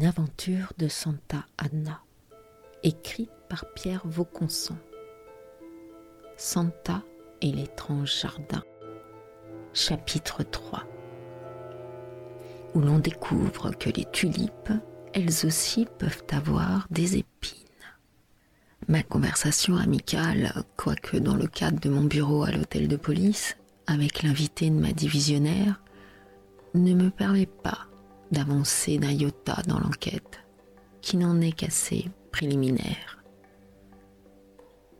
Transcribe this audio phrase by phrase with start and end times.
[0.00, 2.00] Une aventure de Santa Anna,
[2.82, 4.78] écrite par Pierre Vauconson.
[6.38, 7.02] Santa
[7.42, 8.62] et l'étrange jardin.
[9.74, 10.84] Chapitre 3
[12.72, 14.72] Où l'on découvre que les tulipes,
[15.12, 17.58] elles aussi peuvent avoir des épines.
[18.88, 24.22] Ma conversation amicale, quoique dans le cadre de mon bureau à l'hôtel de police, avec
[24.22, 25.82] l'invité de ma divisionnaire,
[26.72, 27.89] ne me permet pas
[28.30, 30.40] d'avancer d'un iota dans l'enquête,
[31.00, 33.18] qui n'en est qu'assez préliminaire.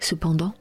[0.00, 0.54] Cependant,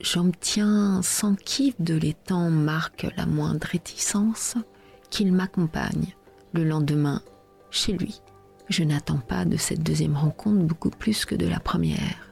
[0.00, 4.54] j'obtiens sans kiff de l'étang marque la moindre réticence
[5.10, 6.14] qu'il m'accompagne
[6.52, 7.22] le lendemain
[7.70, 8.20] chez lui.
[8.68, 12.30] Je n'attends pas de cette deuxième rencontre beaucoup plus que de la première.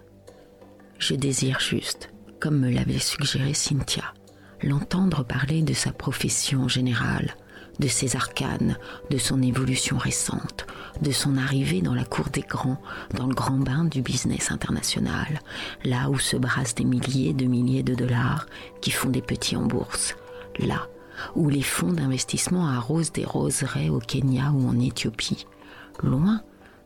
[0.98, 2.10] Je désire juste,
[2.40, 4.14] comme me l'avait suggéré Cynthia,
[4.62, 7.36] l'entendre parler de sa profession générale,
[7.78, 8.78] de ses arcanes,
[9.10, 10.66] de son évolution récente,
[11.02, 12.80] de son arrivée dans la cour des grands,
[13.14, 15.40] dans le grand bain du business international,
[15.84, 18.46] là où se brassent des milliers de milliers de dollars
[18.80, 20.16] qui font des petits en bourse,
[20.58, 20.88] là
[21.34, 25.46] où les fonds d'investissement arrosent des roseraies au Kenya ou en Éthiopie,
[26.02, 26.42] loin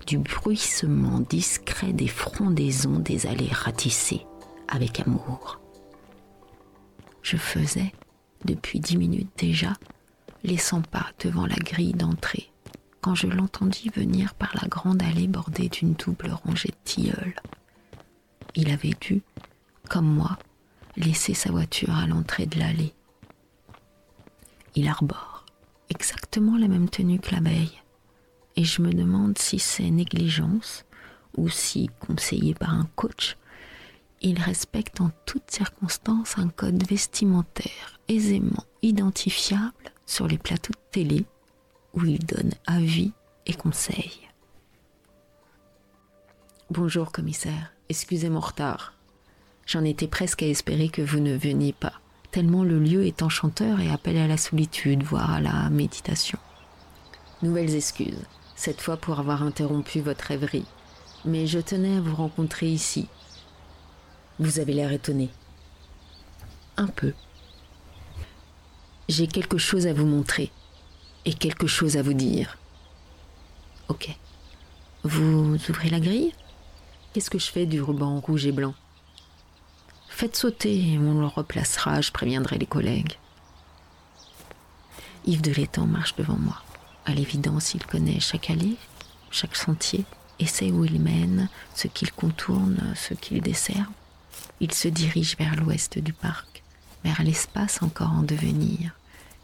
[0.07, 4.27] du bruissement discret des frondaisons des allées ratissées
[4.69, 5.61] avec amour.
[7.23, 7.93] Je faisais,
[8.45, 9.75] depuis dix minutes déjà,
[10.43, 12.51] les cent pas devant la grille d'entrée,
[13.01, 17.35] quand je l'entendis venir par la grande allée bordée d'une double rangée de tilleuls.
[18.55, 19.23] Il avait dû,
[19.89, 20.39] comme moi,
[20.97, 22.95] laisser sa voiture à l'entrée de l'allée.
[24.75, 25.45] Il arbore
[25.89, 27.81] exactement la même tenue que la veille,
[28.57, 30.85] et je me demande si c'est négligence
[31.37, 33.37] ou si, conseillé par un coach,
[34.23, 41.25] il respecte en toutes circonstances un code vestimentaire aisément identifiable sur les plateaux de télé
[41.95, 43.13] où il donne avis
[43.47, 44.29] et conseils.
[46.69, 48.95] Bonjour commissaire, excusez mon retard.
[49.67, 51.93] J'en étais presque à espérer que vous ne veniez pas,
[52.33, 56.41] tellement le lieu est enchanteur et appelle à la solitude, voire à la méditation.
[57.43, 58.27] Nouvelles excuses,
[58.57, 60.67] cette fois pour avoir interrompu votre rêverie,
[61.25, 63.07] mais je tenais à vous rencontrer ici.
[64.41, 65.31] Vous avez l'air étonné.
[66.77, 67.13] Un peu.
[69.11, 70.53] J'ai quelque chose à vous montrer
[71.25, 72.59] et quelque chose à vous dire.
[73.89, 74.09] Ok.
[75.03, 76.33] Vous ouvrez la grille?
[77.13, 78.73] Qu'est-ce que je fais du ruban rouge et blanc?
[80.09, 83.19] Faites sauter et on le replacera, je préviendrai les collègues.
[85.27, 86.63] Yves de l'étang marche devant moi.
[87.05, 88.77] À l'évidence, il connaît chaque allée,
[89.33, 90.05] chaque sentier,
[90.39, 93.91] et sait où il mène, ce qu'il contourne, ce qu'il dessert.
[94.61, 96.63] Il se dirige vers l'ouest du parc,
[97.03, 98.93] vers l'espace encore en devenir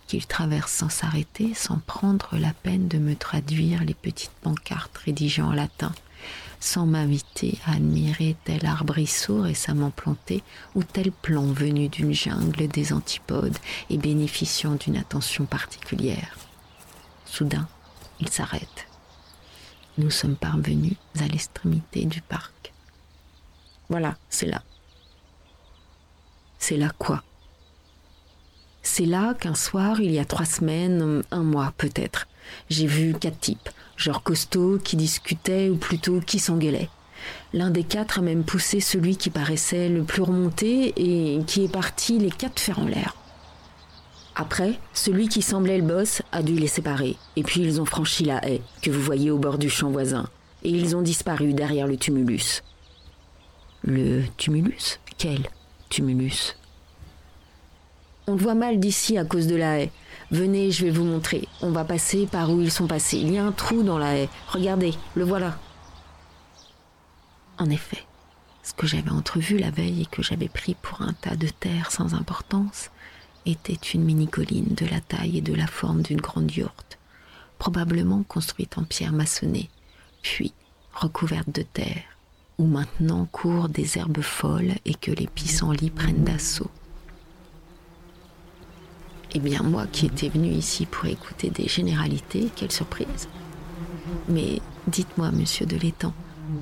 [0.07, 5.43] qu'il traverse sans s'arrêter, sans prendre la peine de me traduire les petites pancartes rédigées
[5.43, 5.93] en latin,
[6.61, 10.43] sans m'inviter à admirer tel arbrisseau récemment planté
[10.75, 13.59] ou tel plan venu d'une jungle des antipodes
[13.91, 16.37] et bénéficiant d'une attention particulière.
[17.25, 17.69] Soudain,
[18.21, 18.87] il s'arrête.
[19.99, 22.73] Nous sommes parvenus à l'extrémité du parc.
[23.89, 24.63] Voilà, c'est là.
[26.59, 27.23] C'est là quoi?
[28.87, 32.29] C'est là qu'un soir, il y a trois semaines, un mois peut-être,
[32.71, 36.89] j'ai vu quatre types, genre costauds, qui discutaient ou plutôt qui s'engueulaient.
[37.53, 41.73] L'un des quatre a même poussé celui qui paraissait le plus remonté et qui est
[41.73, 43.17] parti les quatre faire en l'air.
[44.37, 48.25] Après, celui qui semblait le boss a dû les séparer, et puis ils ont franchi
[48.25, 50.29] la haie que vous voyez au bord du champ voisin,
[50.63, 52.63] et ils ont disparu derrière le tumulus.
[53.83, 55.01] Le tumulus?
[55.19, 55.49] Quel
[55.89, 56.55] tumulus?
[58.27, 59.93] On le voit mal d'ici à cause de la haie.
[60.31, 61.49] Venez, je vais vous montrer.
[61.63, 63.19] On va passer par où ils sont passés.
[63.19, 64.29] Il y a un trou dans la haie.
[64.49, 65.59] Regardez, le voilà.
[67.59, 68.05] En effet,
[68.63, 71.93] ce que j'avais entrevu la veille et que j'avais pris pour un tas de terre
[71.93, 72.91] sans importance
[73.47, 76.99] était une mini-colline de la taille et de la forme d'une grande yourte,
[77.59, 79.71] probablement construite en pierre maçonnée,
[80.23, 80.53] puis
[80.93, 82.03] recouverte de terre,
[82.59, 86.71] où maintenant courent des herbes folles et que les pissenlits prennent d'assaut.
[89.35, 93.29] Eh bien, moi qui étais venu ici pour écouter des généralités, quelle surprise.
[94.29, 96.15] Mais dites-moi, monsieur de l'étang,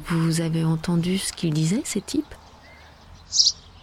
[0.08, 2.34] vous avez entendu ce qu'ils disaient, ces types?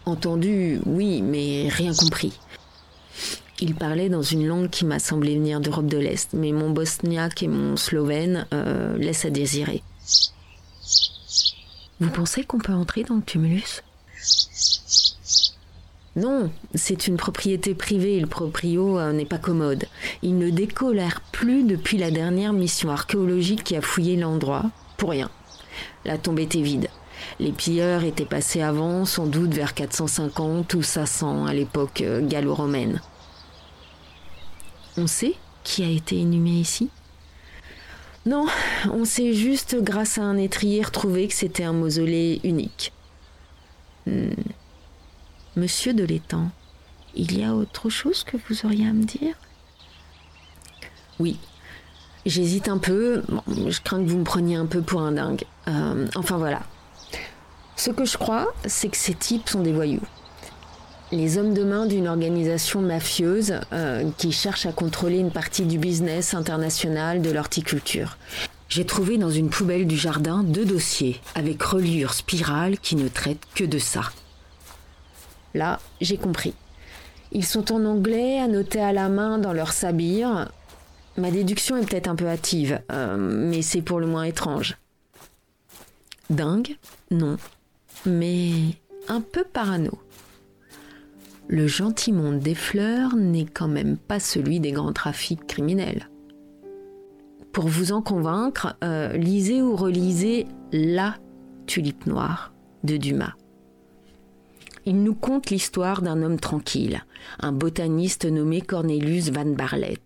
[0.06, 2.34] Entendu, oui, mais rien compris.
[3.60, 7.44] Ils parlaient dans une langue qui m'a semblé venir d'Europe de l'Est, mais mon bosniaque
[7.44, 9.84] et mon slovène euh, laissent à désirer.
[12.00, 13.84] Vous pensez qu'on peut entrer dans le tumulus?
[16.18, 19.86] Non, c'est une propriété privée, le proprio euh, n'est pas commode.
[20.22, 24.66] Il ne décolère plus depuis la dernière mission archéologique qui a fouillé l'endroit,
[24.98, 25.30] pour rien.
[26.04, 26.90] La tombe était vide.
[27.40, 33.02] Les pilleurs étaient passés avant, sans doute vers 450 ou 500 à l'époque euh, gallo-romaine.
[34.98, 36.90] On sait qui a été inhumé ici?
[38.26, 38.48] Non,
[38.92, 42.92] on sait juste grâce à un étrier retrouvé que c'était un mausolée unique.
[44.06, 44.34] Hmm.
[45.62, 46.50] Monsieur de l'étang,
[47.14, 49.36] il y a autre chose que vous auriez à me dire?
[51.20, 51.38] Oui.
[52.26, 53.22] J'hésite un peu.
[53.48, 55.44] je crains que vous me preniez un peu pour un dingue.
[55.68, 56.62] Euh, enfin voilà.
[57.76, 60.02] Ce que je crois, c'est que ces types sont des voyous.
[61.12, 65.78] Les hommes de main d'une organisation mafieuse euh, qui cherche à contrôler une partie du
[65.78, 68.18] business international de l'horticulture.
[68.68, 73.46] J'ai trouvé dans une poubelle du jardin deux dossiers avec reliure spirale qui ne traitent
[73.54, 74.10] que de ça.
[75.54, 76.54] Là, j'ai compris.
[77.32, 80.50] Ils sont en anglais, annotés à la main dans leur sabir.
[81.18, 84.78] Ma déduction est peut-être un peu hâtive, euh, mais c'est pour le moins étrange.
[86.30, 86.78] Dingue
[87.10, 87.38] Non.
[88.06, 88.52] Mais
[89.08, 90.00] un peu parano.
[91.48, 96.10] Le gentil monde des fleurs n'est quand même pas celui des grands trafics criminels.
[97.52, 101.16] Pour vous en convaincre, euh, lisez ou relisez La
[101.68, 102.54] tulipe noire
[102.86, 103.34] de Dumas.
[104.86, 107.04] Il nous conte l'histoire d'un homme tranquille,
[107.40, 110.02] un botaniste nommé Cornelius van Barlet,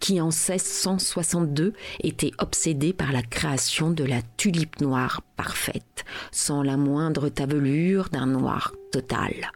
[0.00, 6.76] qui en 1662 était obsédé par la création de la tulipe noire parfaite, sans la
[6.76, 9.52] moindre tavelure d'un noir total.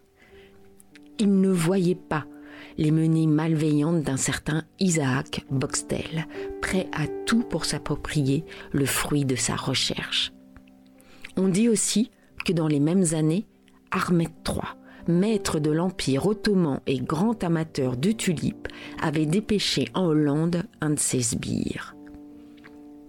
[1.19, 2.27] Il ne voyait pas
[2.79, 6.29] les menées malveillantes d'un certain Isaac Boxtel,
[6.63, 10.33] prêt à tout pour s'approprier le fruit de sa recherche.
[11.37, 12.11] On dit aussi
[12.45, 13.47] que dans les mêmes années,
[13.91, 14.61] Ahmed III,
[15.09, 18.69] maître de l'Empire ottoman et grand amateur de tulipes,
[19.01, 21.97] avait dépêché en Hollande un de ses sbires.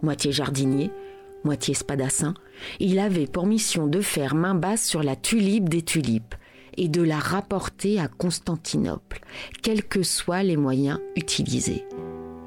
[0.02, 0.92] Moitié jardinier,
[1.44, 2.34] moitié spadassin,
[2.80, 6.36] il avait pour mission de faire main basse sur la tulipe des tulipes
[6.78, 9.22] et de la rapporter à Constantinople,
[9.62, 11.86] quels que soient les moyens utilisés.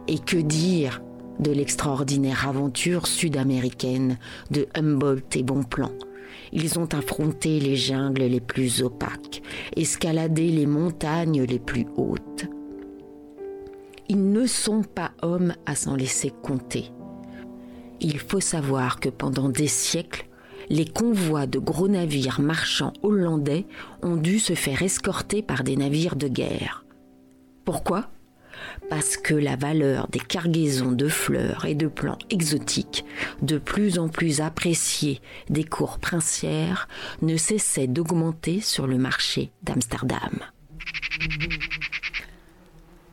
[0.08, 1.02] Et que dire
[1.38, 4.18] de l'extraordinaire aventure sud-américaine
[4.50, 5.92] de Humboldt et Bonpland?
[6.52, 9.42] Ils ont affronté les jungles les plus opaques,
[9.76, 12.46] escaladé les montagnes les plus hautes.
[14.08, 16.90] Ils ne sont pas hommes à s'en laisser compter.
[18.00, 20.26] Il faut savoir que pendant des siècles,
[20.68, 23.66] les convois de gros navires marchands hollandais
[24.02, 26.84] ont dû se faire escorter par des navires de guerre.
[27.64, 28.10] Pourquoi?
[28.88, 33.04] Parce que la valeur des cargaisons de fleurs et de plants exotiques,
[33.42, 36.88] de plus en plus appréciées des cours princières,
[37.22, 40.40] ne cessait d'augmenter sur le marché d'Amsterdam.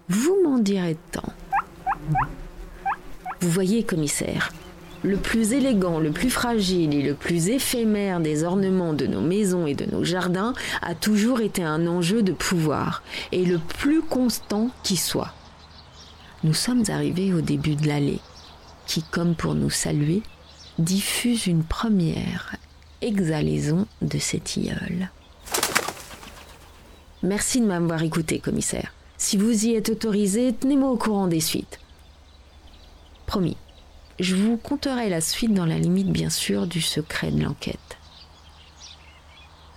[0.10, 1.34] Vous m'en direz tant.
[3.40, 4.52] Vous voyez, commissaire,
[5.04, 9.66] le plus élégant, le plus fragile et le plus éphémère des ornements de nos maisons
[9.66, 13.02] et de nos jardins a toujours été un enjeu de pouvoir,
[13.32, 15.34] et le plus constant qui soit.
[16.44, 18.20] Nous sommes arrivés au début de l'allée,
[18.88, 20.24] qui, comme pour nous saluer,
[20.80, 22.56] diffuse une première
[23.02, 25.12] exhalaison de cet tilleul.
[27.22, 28.92] Merci de m'avoir écouté, commissaire.
[29.18, 31.80] Si vous y êtes autorisé, tenez-moi au courant des suites.
[33.28, 33.58] Promis.
[34.20, 37.98] Je vous conterai la suite dans la limite bien sûr du secret de l'enquête.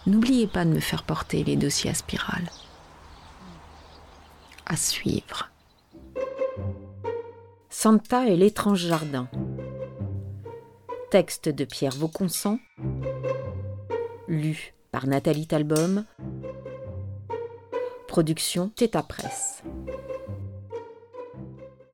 [0.06, 2.50] N'oubliez pas de me faire porter les dossiers à spirale.
[4.66, 5.50] À suivre.
[7.68, 9.28] Santa et l'étrange jardin.
[11.10, 12.58] Texte de Pierre Vauconsant.
[14.28, 16.04] Lu par Nathalie Talbom.
[18.06, 19.62] Production Theta Presse.